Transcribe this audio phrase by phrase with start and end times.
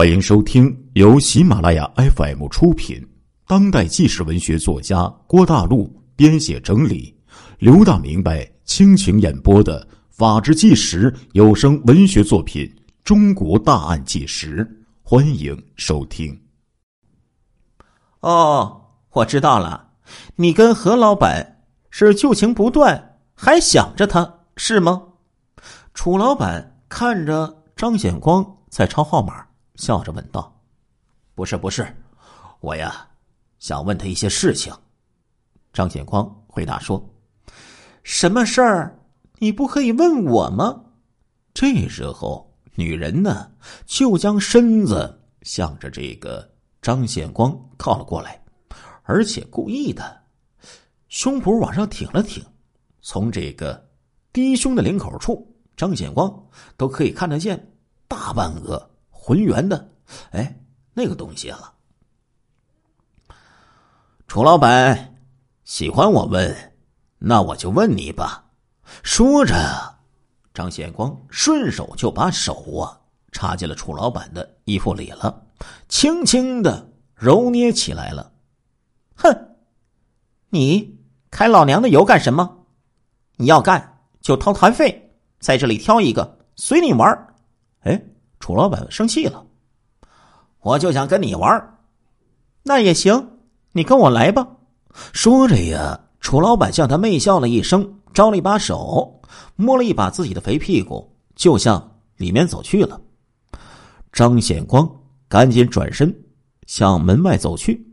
[0.00, 3.06] 欢迎收听由喜马拉雅 FM 出品、
[3.46, 7.14] 当代纪实文学作家郭大陆编写整理、
[7.58, 12.64] 刘大明白倾情演播的《法制纪实》有声文学作品
[13.04, 14.64] 《中国大案纪实》，
[15.02, 16.34] 欢迎收听。
[18.20, 18.80] 哦，
[19.10, 19.86] 我知道了，
[20.34, 21.60] 你跟何老板
[21.90, 25.02] 是旧情不断，还想着他是吗？
[25.92, 29.44] 楚老板看着张显光在抄号码。
[29.80, 30.54] 笑着问道
[31.34, 31.90] ：“不是，不是，
[32.60, 33.08] 我呀，
[33.58, 34.70] 想问他一些事情。”
[35.72, 37.02] 张显光回答说
[38.04, 39.00] ：“什么事儿？
[39.38, 40.84] 你不可以问我吗？”
[41.54, 43.50] 这时候，女人呢，
[43.86, 46.46] 就将身子向着这个
[46.82, 48.38] 张显光靠了过来，
[49.04, 50.24] 而且故意的，
[51.08, 52.44] 胸脯往上挺了挺，
[53.00, 53.88] 从这个
[54.30, 56.30] 低胸的领口处，张显光
[56.76, 57.72] 都可以看得见
[58.06, 58.89] 大半个。
[59.22, 59.90] 浑圆的，
[60.30, 60.58] 哎，
[60.94, 61.74] 那个东西了。
[64.26, 65.14] 楚老板
[65.62, 66.74] 喜欢我问，
[67.18, 68.46] 那我就问你吧。
[69.02, 69.54] 说着，
[70.54, 72.98] 张显光顺手就把手啊
[73.30, 75.46] 插进了楚老板的衣服里了，
[75.86, 78.32] 轻轻的揉捏起来了。
[79.16, 79.56] 哼，
[80.48, 80.98] 你
[81.30, 82.64] 开老娘的油干什么？
[83.36, 87.34] 你要干就掏团费，在这里挑一个，随你玩
[87.80, 88.02] 哎。
[88.40, 89.46] 楚老板生气了，
[90.60, 91.78] 我就想跟你玩
[92.62, 93.38] 那也行，
[93.72, 94.46] 你跟我来吧。
[95.12, 99.20] 说着呀，楚老板向他媚笑了一声，招了一把手，
[99.56, 103.00] 摸了一把自己的肥屁股，就向里面走去了。
[104.12, 104.90] 张显光
[105.28, 106.12] 赶紧转身
[106.66, 107.86] 向门外走去，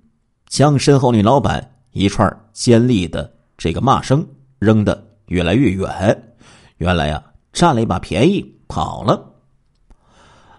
[0.48, 4.28] 将身后女老板一串尖利的这个骂声
[4.59, 6.34] 扔得越来越远。
[6.78, 7.23] 原来呀，
[7.54, 9.34] 占了一把便宜跑了。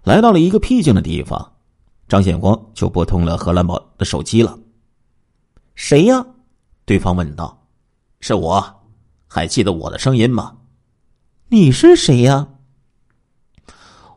[0.09, 1.53] 来到了一个僻静的地方，
[2.09, 4.59] 张显光就拨通了何兰宝的手机了。
[5.77, 6.25] “谁呀？”
[6.87, 7.63] 对方问道。
[8.21, 8.65] “是我，
[9.27, 10.57] 还记得我的声音吗
[11.51, 12.49] ？”“你是谁呀？”“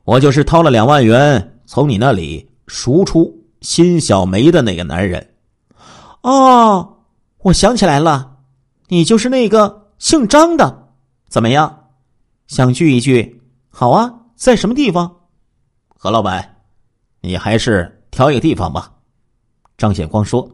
[0.06, 5.34] 我就是掏了两万元从你那里赎出辛小梅的那个男人。
[6.24, 7.00] ”“哦，
[7.40, 8.38] 我想起来了，
[8.88, 10.94] 你就是那个姓张的。
[11.28, 11.90] 怎么样，
[12.48, 13.42] 想聚一聚？
[13.70, 15.18] 好啊，在什么地方？”
[16.04, 16.64] 何老板，
[17.20, 18.92] 你还是挑一个地方吧。
[19.78, 20.50] 张显光说：“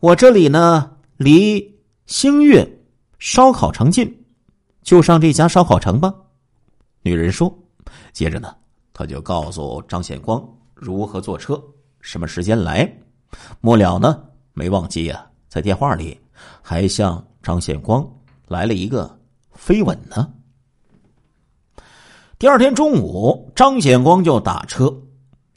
[0.00, 2.68] 我这里呢，离星月
[3.20, 4.24] 烧烤城近，
[4.82, 6.12] 就上这家烧烤城吧。”
[7.02, 7.56] 女人说。
[8.12, 8.52] 接着呢，
[8.92, 10.44] 他就告诉张显光
[10.74, 11.62] 如何坐车，
[12.00, 12.92] 什么时间来。
[13.60, 14.20] 末了呢，
[14.52, 16.20] 没忘记呀，在电话里
[16.60, 18.04] 还向张显光
[18.48, 19.16] 来了一个
[19.52, 20.28] 飞吻呢。
[22.44, 24.94] 第二天中午，张显光就打车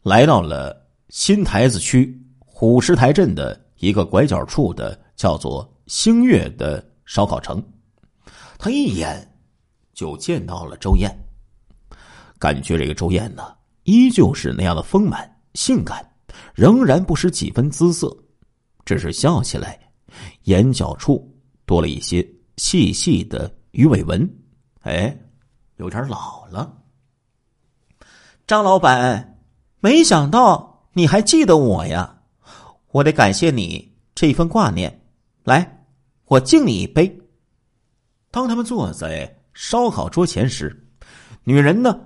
[0.04, 7.62] 来到了新台子区虎石台镇的一个拐角处的叫做星月的烧烤城。
[8.58, 9.30] 他一眼
[9.94, 11.14] 就见到了周燕，
[12.40, 16.10] 感觉这个周燕呢，依旧是那样的丰满性感，
[16.56, 18.16] 仍然不失几分姿色，
[18.86, 19.78] 只是笑起来，
[20.44, 21.30] 眼角处
[21.66, 22.26] 多了一些
[22.56, 24.26] 细细的鱼尾纹。
[24.84, 25.14] 哎。
[25.80, 26.76] 有点老了，
[28.48, 29.42] 张老板，
[29.82, 32.22] 没想到你还记得我呀！
[32.92, 35.02] 我得感谢你这一份挂念。
[35.44, 35.86] 来，
[36.28, 37.14] 我敬你一杯。
[38.32, 40.88] 当他们坐在烧烤桌前时，
[41.44, 42.00] 女人呢，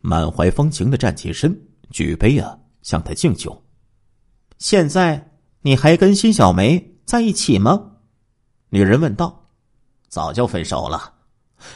[0.00, 3.60] 满怀风情的站起身，举杯啊，向他敬酒。
[4.58, 7.94] 现在你还跟辛小梅在一起吗？
[8.68, 9.44] 女人问道。
[10.08, 11.12] 早就分手了。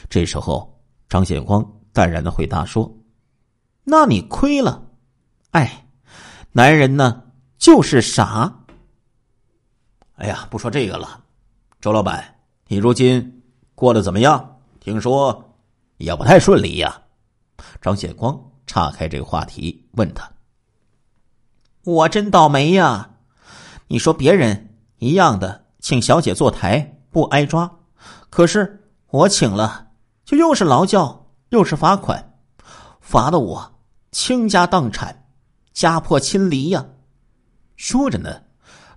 [0.08, 0.72] 这时候。
[1.06, 2.92] 张显光淡然的回答说
[3.84, 4.82] ：“那你亏了，
[5.50, 5.86] 哎，
[6.52, 7.24] 男人呢
[7.58, 8.64] 就是傻。
[10.16, 11.24] 哎呀，不说这个了，
[11.80, 12.36] 周老板，
[12.66, 13.42] 你如今
[13.74, 14.60] 过得怎么样？
[14.80, 15.56] 听说
[15.98, 17.02] 也不太顺利呀。”
[17.80, 20.30] 张显光岔开这个话题问他
[21.84, 23.10] ：“我真倒霉呀！
[23.88, 27.70] 你说别人一样的请小姐坐台不挨抓，
[28.30, 29.88] 可是我请了。”
[30.24, 32.38] 就又是劳教，又是罚款，
[32.98, 33.73] 罚的我
[34.14, 35.26] 倾家荡产，
[35.72, 36.86] 家破亲离呀！
[37.74, 38.40] 说着呢，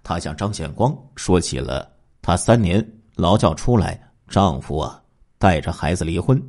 [0.03, 1.91] 他向张显光说起了
[2.21, 5.01] 他三年劳教出来，丈夫啊
[5.39, 6.39] 带着孩子离婚，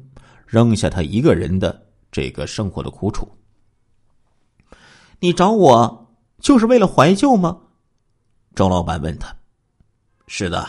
[0.46, 1.82] 扔下他一个人的
[2.12, 3.26] 这个生活的苦楚。
[5.18, 7.58] 你找我就是为了怀旧吗？
[8.54, 9.34] 周老板问他。
[10.26, 10.68] 是的，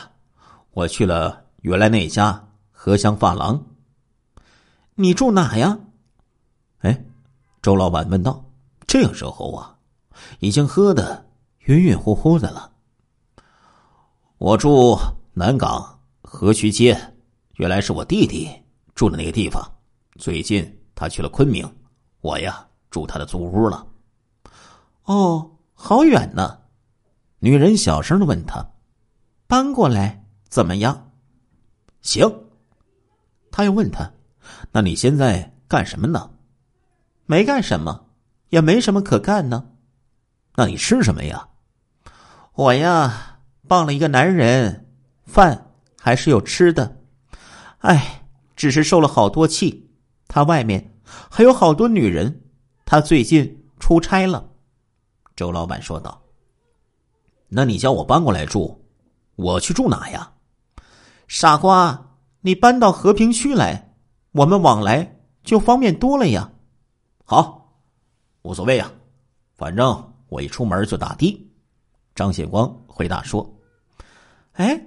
[0.71, 3.61] 我去了原来那家荷香发廊。
[4.95, 5.77] 你住哪呀？
[6.77, 7.03] 哎，
[7.61, 8.43] 周老板问道。
[8.87, 9.77] 这个时候啊，
[10.39, 11.25] 已经喝的
[11.65, 12.71] 晕晕乎乎的了。
[14.39, 14.97] 我住
[15.33, 16.99] 南港河渠街，
[17.57, 18.49] 原来是我弟弟
[18.95, 19.63] 住的那个地方。
[20.17, 21.71] 最近他去了昆明，
[22.21, 23.85] 我呀住他的租屋了。
[25.03, 26.59] 哦，好远呢。
[27.39, 28.65] 女人小声的问他
[29.45, 31.11] ：“搬过来怎么样？”
[32.01, 32.27] 行。
[33.51, 34.11] 他又问他
[34.71, 36.31] ：“那你现在干什么呢？”
[37.29, 38.07] 没干什么，
[38.49, 39.69] 也没什么可干呢。
[40.55, 41.49] 那你吃什么呀？
[42.55, 43.35] 我呀。
[43.67, 44.87] 傍了一个男人，
[45.27, 47.03] 饭还是有吃的，
[47.81, 49.91] 哎，只是受了好多气。
[50.27, 50.95] 他外面
[51.29, 52.41] 还有好多女人，
[52.83, 54.49] 他最近出差了。
[55.35, 56.23] 周老板说道
[57.49, 58.83] ：“那你叫我搬过来住，
[59.35, 60.31] 我去住哪呀？”
[61.29, 63.93] 傻瓜，你搬到和平区来，
[64.31, 66.53] 我们往来就方便多了呀。
[67.29, 67.71] 好，
[68.41, 68.91] 无所谓呀，
[69.55, 71.47] 反正我一出门就打的。
[72.15, 73.47] 张显光回答说。
[74.53, 74.83] 哎，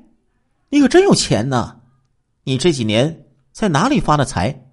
[0.68, 1.80] 你可真有钱呢！
[2.42, 4.68] 你这几年在哪里发的财？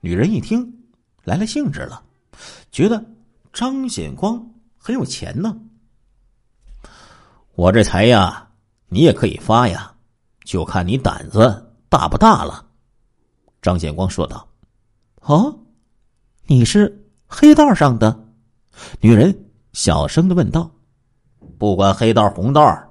[0.00, 0.86] 女人一听，
[1.22, 2.02] 来了兴致了，
[2.72, 3.04] 觉得
[3.52, 4.42] 张显光
[4.78, 5.54] 很有钱呢。
[7.56, 8.48] 我这财呀，
[8.88, 9.94] 你也可以发呀，
[10.44, 12.66] 就看你胆子大不大了。
[13.60, 14.48] 张显光说道
[15.20, 15.60] ：“哦，
[16.46, 18.24] 你是黑道上的？”
[19.00, 20.70] 女人小声的问道
[21.58, 22.82] ：“不管黑道红道。”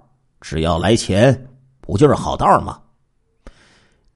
[0.42, 1.48] 只要来钱，
[1.81, 2.80] 不就是好道吗？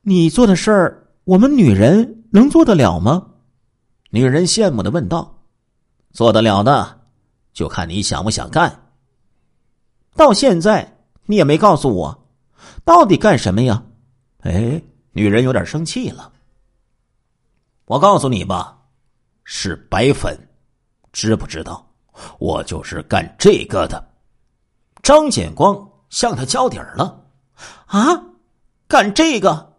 [0.02, 3.26] 你做的事儿，我们女人能做得了吗？
[4.12, 5.40] 女人羡慕的问道
[6.14, 7.02] ：“做得了的，
[7.52, 8.92] 就看你想不想干。”
[10.16, 12.28] 到现在你也没告诉我，
[12.86, 13.84] 到底干什么呀？
[14.42, 14.80] 哎，
[15.14, 16.32] 女人有点生气了。
[17.86, 18.79] 我告诉你吧，
[19.52, 20.38] 是白粉，
[21.12, 21.84] 知不知道？
[22.38, 24.12] 我就是干这个的。
[25.02, 25.90] 张显光。
[26.10, 27.24] 向他交底儿了，
[27.86, 28.24] 啊！
[28.88, 29.76] 干这个，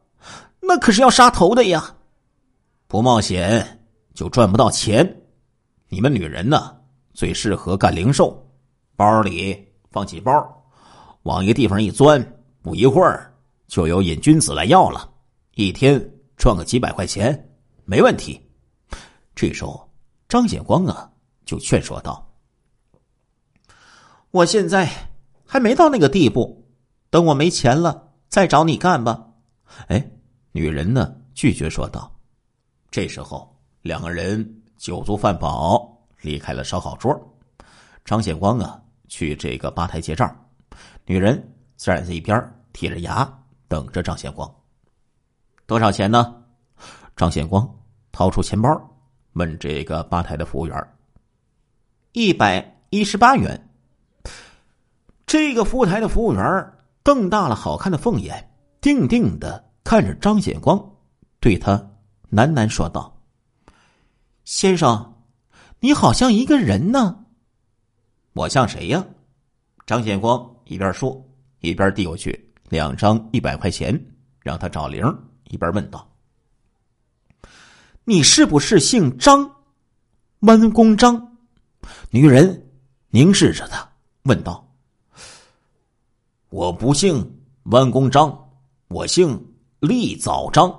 [0.61, 1.97] 那可是要杀头的呀！
[2.87, 3.81] 不冒险
[4.15, 5.23] 就赚不到钱。
[5.89, 6.77] 你们女人呢，
[7.15, 8.49] 最适合干零售，
[8.95, 10.33] 包里放几包，
[11.25, 12.25] 往一个地方一钻，
[12.63, 13.35] 不一会儿
[13.67, 15.11] 就有瘾君子来要了，
[15.57, 16.01] 一天
[16.37, 17.51] 赚个几百块钱，
[17.85, 18.41] 没问题。
[19.35, 19.91] 这时候，
[20.29, 21.11] 张显光啊，
[21.45, 22.33] 就劝说道
[24.31, 24.89] ：“我现在……”
[25.53, 26.65] 还没到那个地步，
[27.11, 29.27] 等我没钱了再找你干吧。
[29.89, 30.11] 哎，
[30.53, 31.17] 女人呢？
[31.35, 32.09] 拒绝说道。
[32.89, 37.21] 这时候，两个人酒足饭饱，离开了烧烤桌。
[38.05, 40.33] 张显光啊，去这个吧台结账，
[41.05, 42.39] 女人站在一边
[42.73, 43.29] 剔着牙
[43.67, 44.49] 等着张显光。
[45.67, 46.45] 多少钱呢？
[47.17, 47.69] 张显光
[48.13, 48.90] 掏出钱包，
[49.35, 50.89] 问这个吧台的服务员
[52.13, 53.69] ：“一百一十八元。”
[55.27, 56.73] 这个服务台的服务员
[57.05, 60.93] 瞪大了好看的凤眼，定定的看着张显光，
[61.39, 61.79] 对他
[62.33, 63.17] 喃喃说道
[64.45, 65.15] ：“先生，
[65.79, 67.25] 你好像一个人呢。
[68.33, 69.05] 我像谁呀？”
[69.87, 71.25] 张显光一边说，
[71.61, 73.97] 一边递过去两张一百块钱，
[74.41, 75.05] 让他找零，
[75.45, 76.10] 一边问道
[78.11, 79.49] ：“你是不是姓张？
[80.41, 81.39] 弯弓张？”
[82.11, 82.69] 女人
[83.11, 83.89] 凝视着他，
[84.25, 84.69] 问道。
[86.49, 88.37] 我不姓弯弓张，
[88.89, 89.41] 我姓
[89.79, 90.77] 立早张。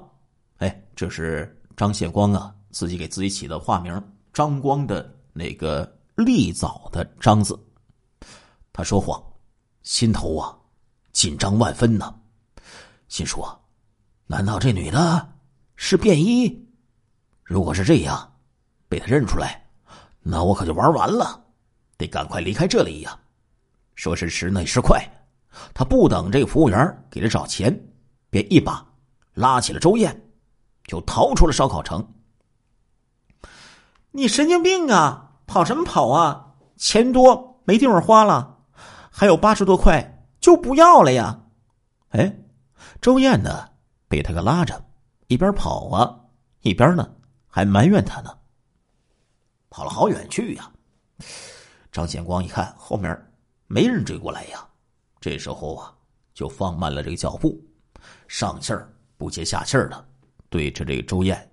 [0.57, 7.57] 哎，这是张显光啊，自己给自己起的化名，张光的那个立早的张字。
[8.73, 9.23] 他说谎，
[9.83, 10.53] 心头啊
[11.13, 12.13] 紧张万分呢，
[13.07, 13.57] 心说：
[14.27, 15.33] 难道这女的
[15.77, 16.67] 是便衣？
[17.51, 18.31] 如果是这样，
[18.87, 19.61] 被他认出来，
[20.21, 21.43] 那我可就玩完了，
[21.97, 23.19] 得赶快离开这里呀！
[23.93, 25.05] 说时迟，那时快。
[25.73, 27.77] 他不等这个服务员给他找钱，
[28.29, 28.87] 便一把
[29.33, 30.31] 拉起了周燕，
[30.85, 32.13] 就逃出了烧烤城。
[34.11, 35.33] 你神经病啊！
[35.45, 36.53] 跑什么跑啊？
[36.77, 38.59] 钱多没地方花了，
[39.11, 41.41] 还有八十多块就不要了呀！
[42.11, 42.33] 哎，
[43.01, 43.71] 周燕呢，
[44.07, 44.85] 被他给拉着，
[45.27, 46.17] 一边跑啊，
[46.61, 47.11] 一边呢
[47.51, 48.35] 还埋怨他呢。
[49.69, 50.71] 跑了好远去呀！
[51.91, 53.15] 张显光一看后面
[53.67, 54.67] 没人追过来呀。
[55.19, 55.93] 这时候啊，
[56.33, 57.61] 就放慢了这个脚步，
[58.27, 60.05] 上气儿不接下气儿的，
[60.49, 61.51] 对着这个周燕，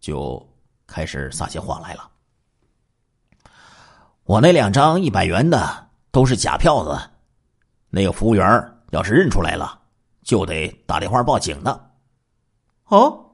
[0.00, 0.48] 就
[0.86, 2.10] 开始撒起谎来了。
[4.24, 7.10] 我那两张一百元的都是假票子，
[7.88, 9.80] 那个服务员要是认出来了，
[10.22, 11.90] 就得打电话报警的。
[12.86, 13.29] 哦，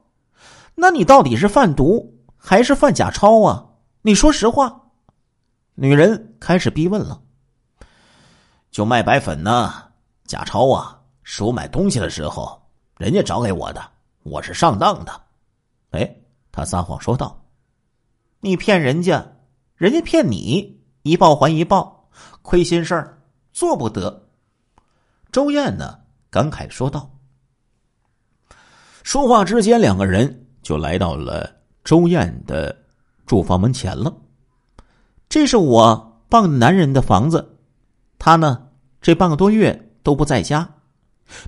[0.76, 3.66] 那你到底是贩毒还是贩假钞啊？
[4.02, 4.82] 你说实话。
[5.74, 7.20] 女人开始逼问了
[8.70, 9.72] ：“就卖白粉呢？
[10.26, 11.00] 假钞啊？
[11.22, 12.62] 是我买东西的时候
[12.98, 13.90] 人家找给我的，
[14.22, 15.20] 我是上当的。”
[15.90, 16.16] 哎，
[16.52, 17.42] 他撒谎说道
[18.40, 19.26] ：“你骗人家，
[19.76, 22.08] 人家骗你，一报还一报，
[22.42, 24.28] 亏心事儿做不得。”
[25.32, 25.98] 周燕呢，
[26.30, 27.10] 感慨说道。
[29.02, 31.48] 说话之间，两个人就来到了
[31.84, 32.76] 周燕的
[33.24, 34.12] 住房门前了。
[35.28, 37.56] 这是我傍男人的房子，
[38.18, 38.66] 他呢，
[39.00, 40.68] 这半个多月都不在家。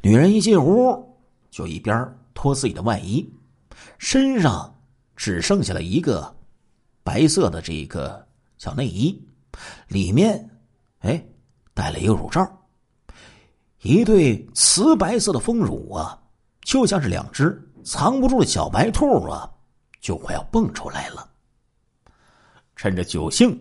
[0.04, 1.18] 女人一进屋，
[1.50, 3.28] 就一边脱自己的外衣，
[3.98, 4.72] 身上
[5.16, 6.32] 只剩下了一个
[7.02, 8.24] 白色的这个
[8.56, 9.20] 小内衣，
[9.88, 10.48] 里面
[11.00, 11.20] 哎
[11.74, 12.48] 戴了一个乳罩，
[13.82, 16.22] 一对瓷白色的丰乳啊。
[16.62, 19.50] 就像是两只藏不住的小白兔啊，
[19.98, 21.26] 就快要蹦出来了。
[22.76, 23.58] 趁着酒兴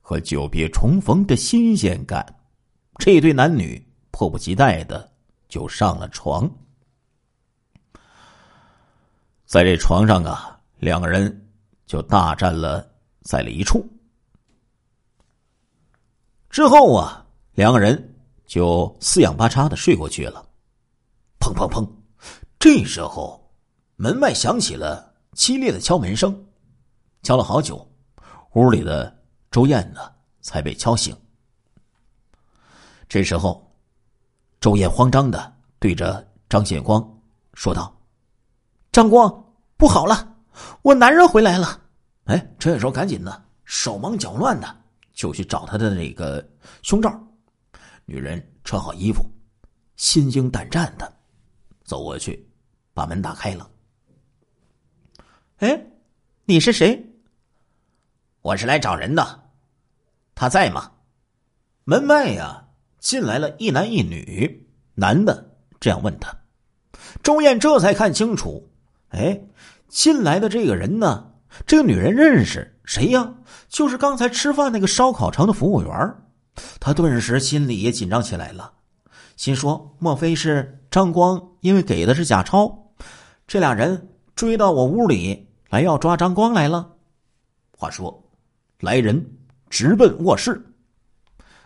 [0.00, 2.24] 和久别重逢的新鲜感，
[2.98, 5.10] 这对男女迫不及待的
[5.48, 6.48] 就上了床。
[9.46, 11.50] 在这床上啊，两个人
[11.86, 12.88] 就大战了
[13.22, 13.84] 在了一处。
[16.50, 20.48] 之后啊，两个人就四仰八叉的睡过去了。
[21.40, 21.84] 砰砰砰！
[22.60, 23.45] 这时候，
[23.98, 26.46] 门外响起了激烈的敲门声，
[27.22, 27.90] 敲了好久，
[28.52, 30.00] 屋里的周燕呢
[30.42, 31.16] 才被敲醒。
[33.08, 33.74] 这时候，
[34.60, 37.02] 周燕慌张的对着张显光
[37.54, 37.98] 说道
[38.92, 40.36] ：“张光，不好了，
[40.82, 41.80] 我男人回来了！”
[42.26, 44.76] 哎，这时候赶紧的，手忙脚乱的
[45.14, 46.46] 就去找他的那个
[46.82, 47.18] 胸罩。
[48.04, 49.24] 女人穿好衣服，
[49.96, 51.10] 心惊胆战的
[51.82, 52.46] 走过去。
[52.92, 53.70] 把门打开了。
[55.58, 55.86] 哎，
[56.44, 57.14] 你是谁？
[58.42, 59.44] 我是来找人的，
[60.34, 60.92] 他在吗？
[61.84, 62.66] 门外呀，
[62.98, 66.36] 进来了一男一女，男的这样问他。
[67.22, 68.68] 周燕这才看清楚，
[69.08, 69.40] 哎，
[69.88, 71.32] 进来的这个人呢，
[71.66, 73.36] 这个女人认识谁呀？
[73.70, 76.16] 就是刚才吃饭那个烧烤城的服务员。
[76.78, 78.74] 他顿时心里也紧张起来了，
[79.36, 82.92] 心说：莫非是张光因为给的是假钞？
[83.46, 86.92] 这俩人追到我屋里来，要抓张光来了。
[87.76, 88.22] 话说，
[88.80, 89.38] 来人
[89.70, 90.62] 直奔卧室。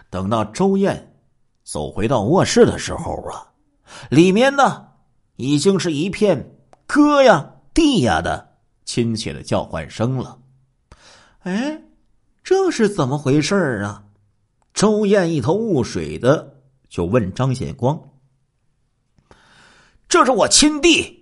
[0.09, 1.17] 等到周燕
[1.65, 3.53] 走回到卧室的时候啊，
[4.09, 4.87] 里面呢
[5.35, 10.39] 已经是一片哥呀弟呀的亲切的叫唤声了。
[11.41, 11.83] 哎，
[12.45, 14.05] 这是怎么回事啊？
[14.73, 18.00] 周燕一头雾水的就问张显光
[20.09, 21.17] ：“这是我亲弟。”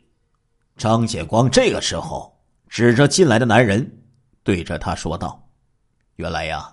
[0.78, 2.32] 张显光这个时候
[2.68, 3.98] 指着进来的男人，
[4.44, 5.44] 对着他说道
[6.16, 6.72] ：“原来呀，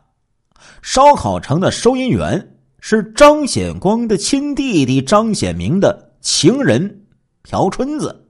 [0.83, 7.05] 烧烤城的收银员是张显光的亲弟弟张显明的情人
[7.41, 8.29] 朴春子。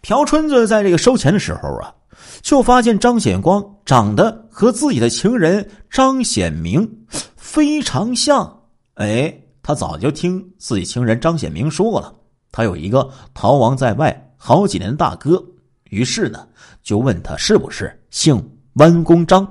[0.00, 1.94] 朴春子在这个收钱的时候啊，
[2.42, 8.60] 就发现张显光长得和自己的情人张显明非常像。
[8.94, 12.12] 哎，他早就听自己情人张显明说过了，
[12.50, 15.44] 他有一个逃亡在外。”好几年的大哥，
[15.90, 16.48] 于是呢，
[16.82, 18.42] 就问他是不是姓
[18.74, 19.44] 弯公张，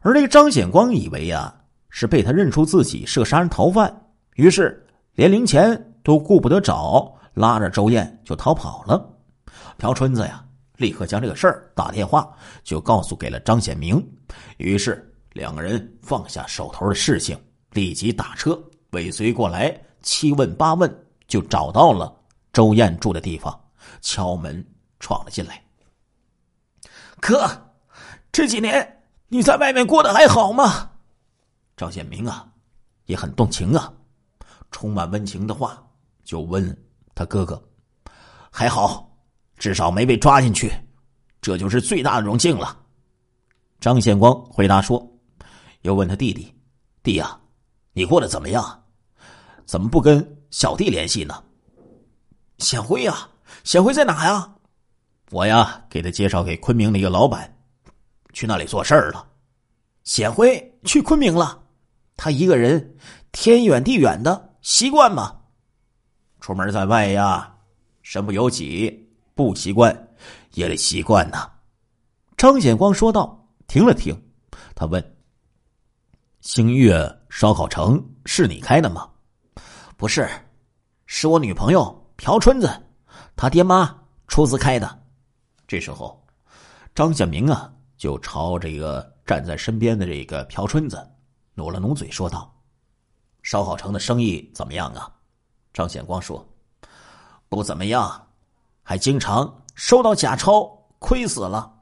[0.00, 1.52] 而这个张显光以为呀
[1.90, 3.94] 是被他认出自己是个杀人逃犯，
[4.36, 9.04] 于是连零钱都顾不得找，拉着周燕就逃跑了。
[9.76, 10.44] 朴春子呀，
[10.76, 14.00] 立刻将这个事儿打电话就告诉给了张显明，
[14.58, 17.36] 于是两个人放下手头的事情，
[17.72, 18.58] 立即打车
[18.90, 20.88] 尾随过来，七问八问
[21.26, 22.14] 就找到了
[22.52, 23.58] 周燕住的地方。
[24.00, 24.64] 敲门
[25.00, 25.62] 闯了进来，
[27.20, 27.48] 哥，
[28.32, 30.90] 这几年你在外面过得还好吗？
[31.76, 32.48] 张显明啊，
[33.06, 33.92] 也很动情啊，
[34.70, 35.82] 充满温情的话
[36.24, 36.76] 就问
[37.14, 37.62] 他哥哥
[38.50, 39.08] ：“还好，
[39.56, 40.72] 至少没被抓进去，
[41.40, 42.76] 这就是最大的荣幸了。”
[43.80, 45.04] 张显光回答说
[45.82, 46.52] ：“又问他弟弟，
[47.02, 47.38] 弟呀，
[47.92, 48.84] 你过得怎么样？
[49.64, 51.42] 怎么不跟小弟联系呢？”
[52.58, 53.28] 显辉呀。
[53.64, 54.54] 显辉在哪呀？
[55.30, 57.56] 我呀，给他介绍给昆明的一个老板，
[58.32, 59.26] 去那里做事儿了。
[60.04, 61.62] 显辉去昆明了，
[62.16, 62.96] 他一个人
[63.32, 65.36] 天远地远的，习惯吗？
[66.40, 67.54] 出门在外呀，
[68.02, 70.08] 身不由己，不习惯
[70.54, 71.50] 也得习惯呐。
[72.36, 73.36] 张显光说道。
[73.66, 74.18] 停了停，
[74.74, 75.16] 他问
[76.40, 79.06] ：“星月烧烤城是你开的吗
[79.98, 80.26] ？”“不是，
[81.04, 82.70] 是我女朋友朴春子。”
[83.38, 85.02] 他爹妈出资开的。
[85.68, 86.20] 这时候，
[86.92, 91.08] 张显明啊就朝这个站在身边的这个朴春子
[91.54, 92.52] 努了努嘴，说道
[93.44, 95.08] ：“烧烤城的生意怎么样啊？”
[95.72, 96.44] 张显光说
[97.48, 98.26] ：“不怎么样，
[98.82, 100.64] 还经常收到假钞，
[100.98, 101.72] 亏死了。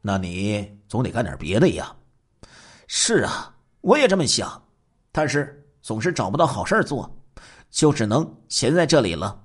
[0.00, 1.92] 那你总得干点别的呀。
[2.86, 4.62] ”“是啊，我也这么想，
[5.10, 7.12] 但是总是找不到好事做，
[7.70, 9.42] 就只能闲在这里了。”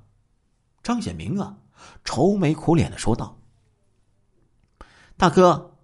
[0.84, 1.58] 张显明啊，
[2.04, 3.38] 愁眉苦脸的说道。
[5.18, 5.78] 大哥，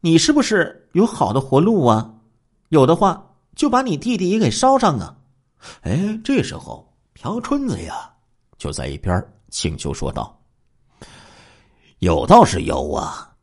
[0.00, 2.14] 你是不是有好的活路啊？
[2.70, 5.18] 有的话，就把你弟弟也给烧上啊！
[5.82, 8.14] 哎，这时候朴春子呀，
[8.58, 10.40] 就在一边请求说道
[12.00, 13.36] ：“有倒是有啊。”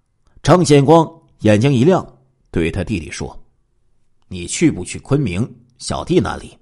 [0.44, 2.06] 张显光眼睛一亮，
[2.52, 3.40] 对他弟弟说
[4.28, 6.58] ：“你去不去昆明小弟那里？”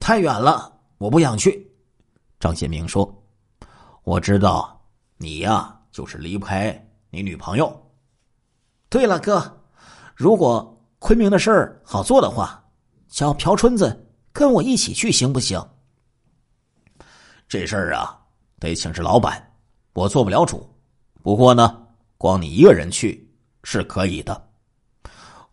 [0.00, 1.71] 太远了，我不想去。
[2.42, 3.08] 张显明说
[4.02, 4.84] ：“我知道
[5.16, 6.76] 你呀，就是离不开。”
[7.08, 7.92] 你女朋友？
[8.88, 9.64] 对了，哥，
[10.16, 12.60] 如果昆明的事儿好做的话，
[13.06, 15.64] 叫朴春子跟我一起去，行不行？
[17.46, 18.20] 这事儿啊，
[18.58, 19.54] 得请示老板，
[19.92, 20.68] 我做不了主。
[21.22, 21.86] 不过呢，
[22.18, 23.32] 光你一个人去
[23.62, 24.50] 是可以的。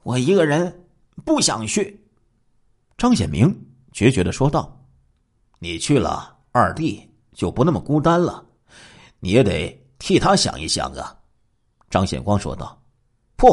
[0.02, 0.90] 我一个人
[1.24, 2.04] 不想去。
[2.98, 3.56] 张显明
[3.92, 4.84] 决绝的说道
[5.60, 8.44] ：“你去了，二弟就不那么孤单了，
[9.20, 11.16] 你也得替他想一想啊。”
[11.90, 12.80] 张显光说道
[13.36, 13.48] ：“不，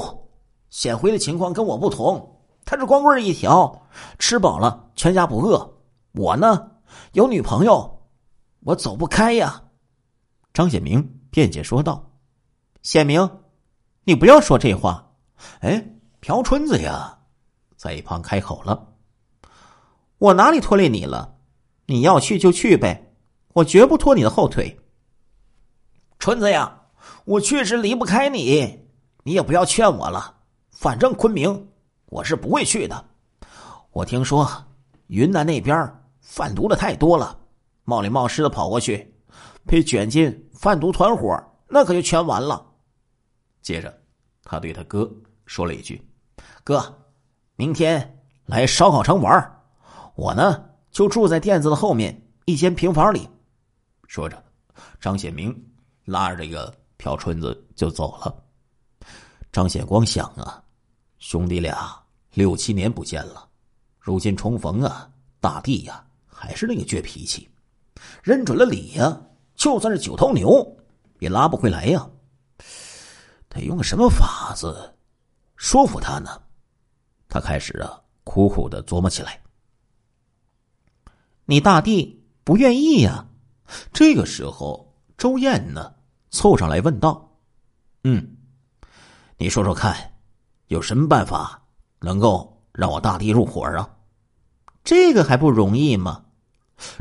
[0.71, 3.87] 显辉的情况跟我不同，他是光棍一条，
[4.19, 5.81] 吃饱了全家不饿。
[6.13, 6.71] 我呢，
[7.13, 8.09] 有女朋友，
[8.61, 9.63] 我走不开呀。”
[10.53, 12.11] 张显明辩解说道
[12.83, 13.31] ：“显明，
[14.05, 15.03] 你不要说这话。”
[15.61, 15.87] 哎，
[16.21, 17.19] 朴春子呀，
[17.77, 18.89] 在一旁开口了
[20.17, 21.36] ：“我哪里拖累你了？
[21.87, 23.13] 你要去就去呗，
[23.55, 24.79] 我绝不拖你的后腿。”
[26.19, 26.83] 春子呀。
[27.25, 28.81] 我确实离不开你，
[29.23, 30.39] 你也不要劝我了。
[30.71, 31.69] 反正昆明
[32.07, 33.05] 我是不会去的。
[33.91, 34.49] 我听说
[35.07, 37.39] 云南那边贩毒的太多了，
[37.85, 39.15] 冒里冒失的跑过去，
[39.65, 42.65] 被卷进贩毒团伙，那可就全完了。
[43.63, 44.01] 接着，
[44.43, 45.09] 他对他哥
[45.45, 46.01] 说了一句
[46.65, 47.07] ：“哥，
[47.55, 49.63] 明天来烧烤城玩，
[50.17, 50.65] 我呢
[50.97, 53.29] 就住在店子的后面一间平房里。”
[54.09, 54.43] 说着，
[54.99, 55.55] 张显明
[56.07, 56.75] 拉着这个。
[56.99, 58.35] 朴春子就走了。
[59.53, 60.65] 张显光想啊，
[61.19, 61.95] 兄弟俩
[62.33, 63.47] 六七年不见了，
[64.01, 65.07] 如今重逢啊，
[65.39, 67.47] 大弟呀还是那个倔脾气，
[68.23, 69.21] 认准了理呀，
[69.57, 70.77] 就算是九头牛
[71.19, 72.09] 也拉不回来呀。
[73.51, 74.95] 得用个什么法子
[75.57, 76.31] 说服他呢？
[77.29, 79.39] 他开始啊，苦苦的琢磨起来。
[81.49, 83.27] 你大弟不愿意呀？
[83.93, 85.95] 这个时候，周燕呢？
[86.31, 87.39] 凑上来问道
[88.03, 88.37] ：“嗯，
[89.39, 89.97] 你说说看，
[90.67, 91.63] 有什么办法
[92.01, 93.89] 能够让我大弟入伙啊？
[94.83, 96.25] 这个还不容易吗？”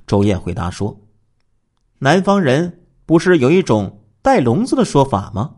[0.06, 0.96] 周燕回答说
[1.98, 5.56] ：“南方人不是有一种带笼子的说法吗？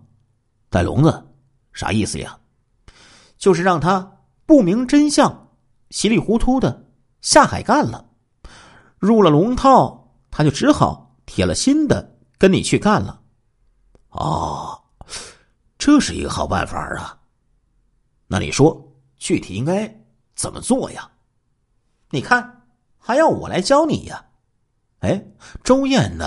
[0.70, 1.28] 带笼子
[1.74, 2.40] 啥意思呀？
[3.38, 5.50] 就是让他不明真相，
[5.90, 6.90] 稀里糊涂的
[7.22, 8.07] 下海干了，
[9.00, 13.22] 入了龙套，他就只好铁了心的跟你去干了。”
[14.10, 14.82] 哦，
[15.78, 17.20] 这是一个好办法啊！
[18.28, 20.04] 那你说具体应该
[20.36, 21.10] 怎么做呀？
[22.10, 24.26] 你看，还要我来教你呀？
[25.00, 25.24] 哎，
[25.64, 26.26] 周燕呢，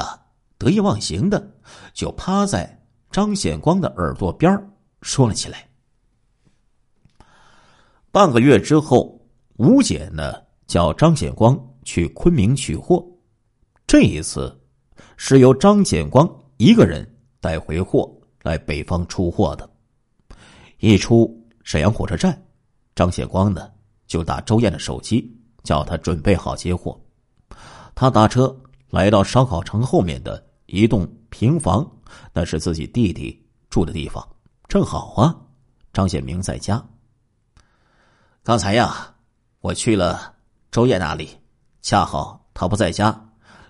[0.56, 1.54] 得意忘形的
[1.92, 4.70] 就趴在张显光的耳朵边
[5.02, 5.68] 说了起来。
[8.12, 9.20] 半个月之后，
[9.56, 10.33] 吴姐呢
[10.66, 13.05] 叫张显光去昆明取货，
[13.87, 14.61] 这一次
[15.16, 17.07] 是由张显光一个人。
[17.43, 19.66] 带回货来北方出货的，
[20.77, 22.38] 一出沈阳火车站，
[22.95, 23.71] 张显光呢
[24.07, 27.01] 就打周燕的手机，叫他准备好接货。
[27.95, 28.55] 他打车
[28.90, 31.90] 来到烧烤城后面的一栋平房，
[32.35, 34.23] 那是自己弟弟住的地方。
[34.69, 35.35] 正好啊，
[35.95, 36.87] 张显明在家。
[38.43, 39.14] 刚才呀，
[39.61, 40.35] 我去了
[40.71, 41.31] 周燕那里，
[41.83, 43.19] 恰好他不在家，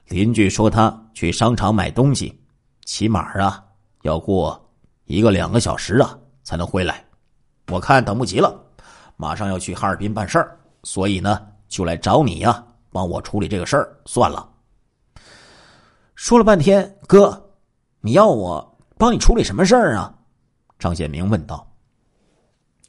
[0.06, 2.36] 邻居说他去商场买东西。
[2.84, 3.64] 起码啊，
[4.02, 4.60] 要过
[5.04, 7.04] 一个两个小时啊才能回来。
[7.68, 8.52] 我看等不及了，
[9.16, 13.96] 马上要去哈尔滨办事儿，所以呢就来找你呀，帮我处理这个事儿。
[14.06, 14.48] 算了，
[16.16, 17.40] 说了半天，哥，
[18.00, 20.12] 你要我帮你处理什么事儿啊？
[20.80, 21.64] 张显明问道。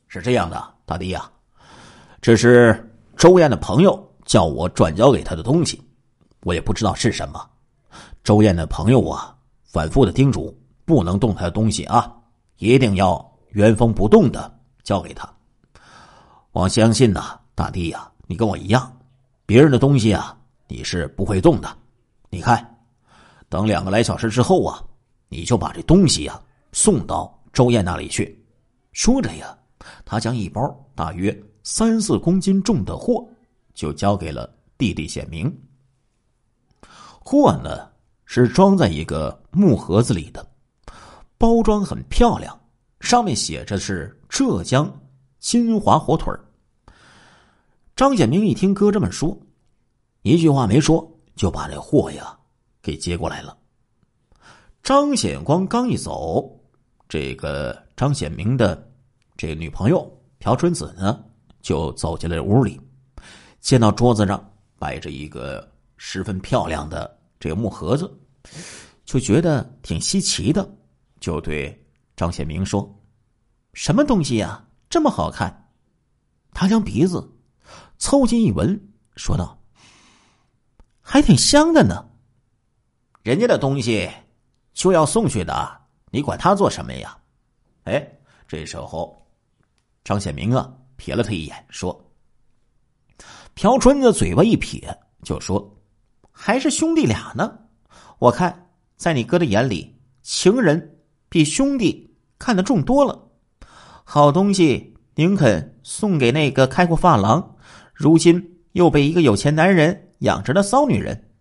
[0.08, 1.30] 是这样的，大弟呀，
[2.20, 5.84] 这是周燕的朋友叫我转交给他的东西，
[6.44, 7.46] 我也不知道是什么。
[8.24, 9.36] 周燕的朋友啊。
[9.66, 12.14] 反复的叮嘱，不能动他的东西啊！
[12.58, 15.34] 一定要原封不动的交给他。
[16.52, 18.92] 我相信呐，大弟呀，你跟我一样，
[19.46, 21.74] 别人的东西啊，你是不会动的。
[22.30, 22.80] 你看，
[23.48, 24.84] 等两个来小时之后啊，
[25.30, 26.38] 你就把这东西呀
[26.74, 28.46] 送到周燕那里去。
[28.92, 29.58] 说着呀，
[30.04, 30.62] 他将一包
[30.96, 33.26] 大约三四公斤重的货
[33.82, 35.52] 就交给了弟弟显明。
[37.20, 37.90] 货呢
[38.26, 40.48] 是装在一个木盒子里的，
[41.40, 42.56] 包装很漂亮，
[43.00, 44.88] 上面写着是浙江
[45.40, 46.32] 金华火腿
[47.96, 49.36] 张显明一听哥这么说，
[50.22, 51.08] 一句话没说。
[51.34, 52.38] 就把这货呀
[52.84, 53.58] 给接过来了。
[54.84, 56.56] 张显光刚一走，
[57.10, 58.92] 这个张显明的
[59.38, 60.06] 这女朋友
[60.38, 61.24] 朴春子呢，
[61.62, 62.80] 就走进了屋里，
[63.62, 68.12] 见到桌子上摆着一个十分漂亮的这个木盒子，
[69.06, 70.68] 就觉得挺稀奇的，
[71.20, 72.94] 就对张显明说
[73.74, 75.70] ：“什么东西呀，这么好看？”
[76.54, 77.26] 他将鼻子
[77.98, 78.78] 凑近一闻，
[79.16, 79.58] 说道。
[81.02, 82.10] 还挺香的呢。
[83.22, 84.10] 人家的东西
[84.74, 87.18] 就要送去的，你管他做什么呀？
[87.84, 89.26] 哎，这时候
[90.04, 91.94] 张显明啊瞥了他一眼，说
[93.54, 95.78] ：“朴春子嘴巴一撇，就说
[96.32, 97.60] ：‘还是兄弟俩呢。
[98.20, 103.28] 我看在你哥的眼里，情人比兄弟看得重多了。
[104.04, 107.56] 好东西宁肯送给那个开过发廊，
[107.94, 111.32] 如今又被一个有钱男人。’”养着的骚女人，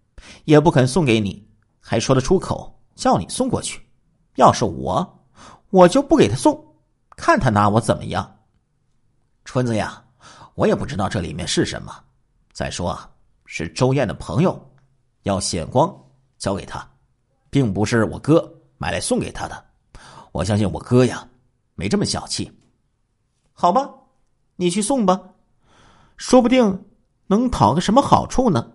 [0.46, 1.46] 也不肯送给你，
[1.80, 3.78] 还说得出口叫你送过去。
[4.36, 5.26] 要是我，
[5.68, 6.74] 我就不给他送，
[7.14, 8.38] 看他拿我怎么样。
[9.44, 10.02] 春子呀，
[10.60, 11.90] 我也不知道这里面是什么。
[12.52, 13.08] 再说啊，
[13.46, 14.70] 是周燕的朋友，
[15.22, 15.90] 要显光
[16.36, 16.86] 交给他，
[17.48, 18.46] 并不是我哥
[18.76, 19.64] 买来送给他的。
[20.32, 21.26] 我相信我哥呀，
[21.76, 22.52] 没这么小气。
[23.54, 23.88] 好吧，
[24.56, 25.18] 你去送吧，
[26.18, 26.84] 说不定。
[27.26, 28.72] 能讨个什么好处呢？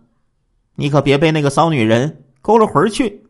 [0.73, 3.27] 你可别被那个骚女人勾了魂去。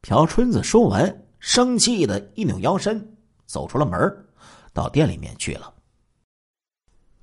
[0.00, 4.26] 朴春子说完，生气的一扭腰身，走出了门，
[4.72, 5.71] 到店里面去了。